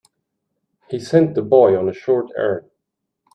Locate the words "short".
1.93-2.31